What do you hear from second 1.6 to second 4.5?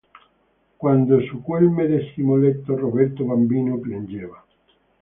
medesimo letto Roberto bambino piangeva.